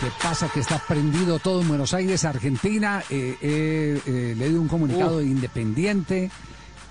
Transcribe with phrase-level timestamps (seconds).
[0.00, 0.48] ¿Qué pasa?
[0.48, 3.02] Que está prendido todo en Buenos Aires, Argentina.
[3.10, 6.30] Eh, eh, eh, le dio un comunicado independiente.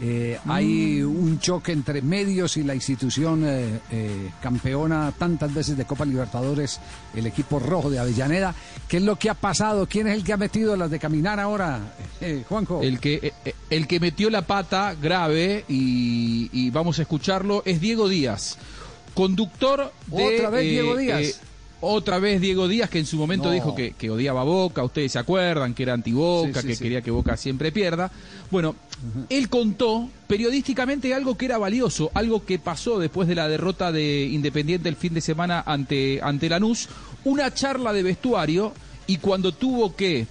[0.01, 5.85] Eh, Hay un choque entre medios y la institución eh, eh, campeona tantas veces de
[5.85, 6.79] Copa Libertadores,
[7.15, 8.53] el equipo rojo de Avellaneda.
[8.87, 9.87] ¿Qué es lo que ha pasado?
[9.87, 11.79] ¿Quién es el que ha metido las de caminar ahora,
[12.47, 12.81] Juanjo?
[12.81, 13.33] El que,
[13.71, 18.57] el que metió la pata grave, y, y vamos a escucharlo, es Diego Díaz,
[19.15, 20.35] conductor de...
[20.37, 21.41] ¿Otra vez Diego Díaz?
[21.81, 23.51] Otra vez Diego Díaz, que en su momento No.
[23.51, 26.75] dijo que, que odiaba a Boca, ustedes se acuerdan, que era anti-Boca, Sí, sí, que
[26.75, 26.83] sí.
[26.83, 28.11] quería que Boca siempre pierda.
[28.51, 28.75] Bueno,
[29.29, 34.23] él contó periodísticamente algo que era valioso, algo que pasó después de la derrota de
[34.25, 36.89] Independiente el fin de semana ante, ante Lanús,
[37.23, 38.73] una charla de vestuario
[39.07, 40.27] y cuando tuvo que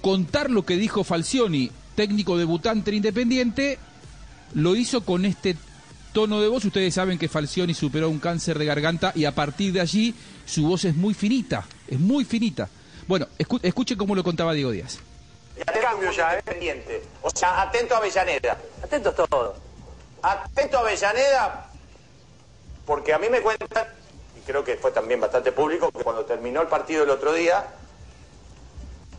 [0.00, 3.78] contar lo que dijo Falcioni, técnico debutante en Independiente,
[4.54, 5.56] lo hizo con este
[6.12, 6.64] tono de voz.
[6.64, 10.14] Ustedes saben que Falcioni superó un cáncer de garganta y a partir de allí
[10.46, 12.68] su voz es muy finita, es muy finita.
[13.06, 14.98] Bueno, escu- escuchen cómo lo contaba Diego Díaz.
[15.82, 16.42] cambio ya, ¿eh?
[16.42, 17.02] Pendiente.
[17.22, 18.58] O sea, atento a Avellaneda.
[18.82, 19.56] Atentos todos.
[20.22, 21.70] Atento a Avellaneda,
[22.86, 23.86] porque a mí me cuentan,
[24.36, 27.64] y creo que fue también bastante público, que cuando terminó el partido el otro día,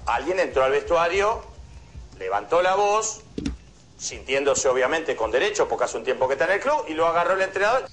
[0.05, 1.41] alguien entró al vestuario,
[2.19, 3.21] levantó la voz,
[3.99, 7.05] sintiéndose obviamente con derecho, porque hace un tiempo que está en el club, y lo
[7.05, 7.85] agarró el entrenador.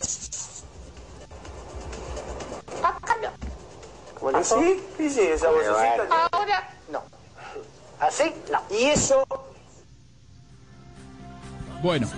[4.18, 4.56] ¿Cómo le dijo?
[4.56, 4.76] ¿Así?
[4.96, 6.28] Sí, sí, esa vocecita.
[6.32, 7.02] Ahora no.
[8.00, 8.24] ¿Así?
[8.50, 8.60] No.
[8.76, 9.24] Y eso
[11.82, 12.08] Bueno,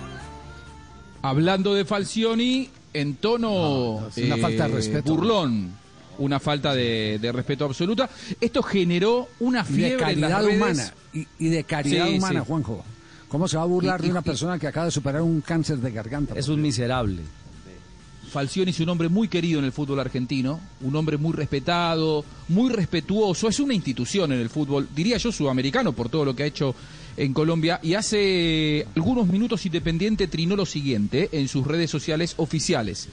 [1.21, 5.13] hablando de Falcioni, en tono No, una falta de respeto.
[5.15, 5.73] burlón,
[6.17, 8.09] una falta de, de respeto absoluta.
[8.39, 10.55] Esto generó una de fiebre en las caridad redes.
[10.57, 10.93] humana.
[11.13, 12.45] Y, y de caridad Sí, humana, sí.
[12.47, 12.83] Juanjo.
[13.29, 15.39] ¿Cómo se va a burlar Y- de una y- persona que acaba de superar un
[15.41, 16.33] cáncer de garganta?
[16.37, 17.21] Es un miserable.
[18.31, 22.69] Falcioni es un hombre muy querido en el fútbol argentino, un hombre muy respetado, muy
[22.71, 26.45] respetuoso, es una institución en el fútbol, diría yo sudamericano por todo lo que ha
[26.45, 26.75] hecho
[27.17, 33.07] en Colombia y hace algunos minutos Independiente trinó lo siguiente en sus redes sociales oficiales.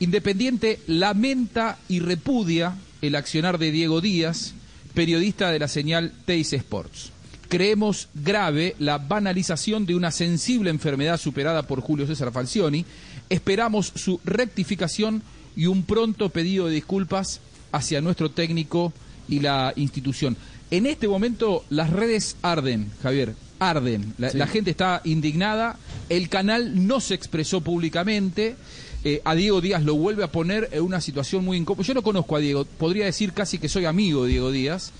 [0.00, 4.54] Independiente lamenta y repudia el accionar de Diego Díaz,
[4.92, 7.12] periodista de la señal Teis Sports.
[7.48, 12.84] Creemos grave la banalización de una sensible enfermedad superada por Julio César Falcioni.
[13.30, 15.22] Esperamos su rectificación
[15.56, 17.40] y un pronto pedido de disculpas
[17.72, 18.92] hacia nuestro técnico
[19.28, 20.36] y la institución.
[20.70, 24.14] En este momento las redes arden, Javier, arden.
[24.18, 25.78] La, la gente está indignada.
[26.10, 28.56] El canal no se expresó públicamente.
[29.04, 31.86] Eh, a Diego Díaz lo vuelve a poner en una situación muy incómoda.
[31.86, 34.92] Yo no conozco a Diego, podría decir casi que soy amigo de Diego Díaz.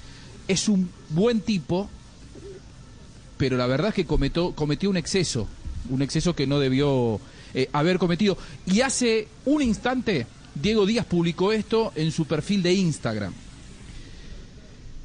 [0.47, 1.91] Es un buen tipo,
[3.39, 5.49] pero la verdad es que cometió, cometió un exceso,
[5.89, 7.21] un exceso que no debió
[7.55, 8.37] eh, haber cometido.
[8.67, 13.33] Y hace un instante, Diego Díaz publicó esto en su perfil de Instagram.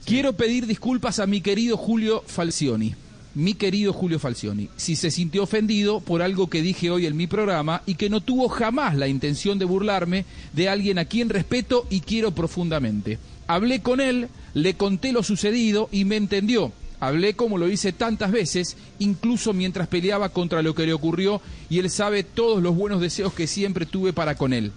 [0.05, 2.95] Quiero pedir disculpas a mi querido Julio Falcioni.
[3.35, 7.25] Mi querido Julio Falcioni, si se sintió ofendido por algo que dije hoy en mi
[7.25, 11.88] programa y que no tuvo jamás la intención de burlarme de alguien a quien respeto
[11.89, 13.17] y quiero profundamente.
[13.47, 16.73] Hablé con él, le conté lo sucedido y me entendió.
[17.05, 21.79] Hablé como lo hice tantas veces, incluso mientras peleaba contra lo que le ocurrió y
[21.79, 24.71] él sabe todos los buenos deseos que siempre tuve para con él.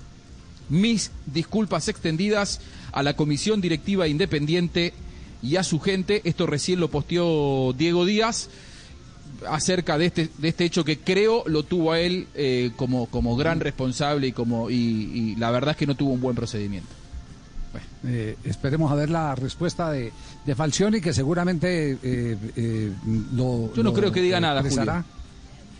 [0.69, 2.61] Mis disculpas extendidas
[2.91, 4.93] a la Comisión Directiva Independiente
[5.41, 6.21] y a su gente.
[6.25, 8.49] Esto recién lo posteó Diego Díaz
[9.49, 13.37] acerca de este, de este hecho que creo lo tuvo a él eh, como, como
[13.37, 16.89] gran responsable y, como, y, y la verdad es que no tuvo un buen procedimiento.
[18.05, 20.13] Eh, esperemos a ver la respuesta de,
[20.45, 22.93] de Falcioni, que seguramente eh, eh,
[23.35, 23.73] lo.
[23.75, 25.05] Yo no lo creo que diga nada, expresará.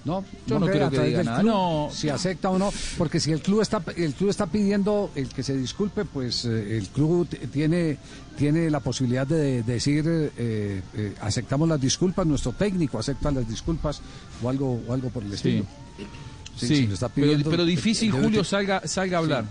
[0.07, 1.89] No, Yo no creo que diga nada, club, no.
[1.91, 5.43] Si acepta o no, porque si el club está el club está pidiendo el que
[5.43, 7.99] se disculpe, pues eh, el club tiene
[8.39, 14.01] tiene la posibilidad de, decir eh, eh, aceptamos las disculpas, nuestro técnico acepta las disculpas
[14.45, 15.67] o algo o algo por el estilo.
[16.55, 19.45] Sí, está pero, pidiendo, pero difícil Julio salga, salga a hablar.